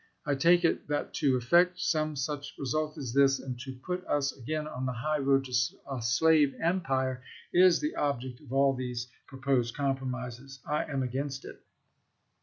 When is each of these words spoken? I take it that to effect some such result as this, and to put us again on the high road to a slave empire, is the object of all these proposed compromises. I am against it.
I 0.25 0.33
take 0.33 0.65
it 0.65 0.87
that 0.87 1.13
to 1.21 1.35
effect 1.35 1.79
some 1.79 2.15
such 2.15 2.55
result 2.57 2.97
as 2.97 3.13
this, 3.13 3.39
and 3.39 3.59
to 3.59 3.75
put 3.85 4.03
us 4.07 4.35
again 4.35 4.67
on 4.67 4.87
the 4.87 4.91
high 4.91 5.19
road 5.19 5.45
to 5.45 5.53
a 5.91 6.01
slave 6.01 6.55
empire, 6.59 7.21
is 7.53 7.79
the 7.81 7.93
object 7.95 8.39
of 8.41 8.51
all 8.51 8.73
these 8.73 9.09
proposed 9.27 9.75
compromises. 9.77 10.59
I 10.65 10.85
am 10.85 11.03
against 11.03 11.45
it. 11.45 11.61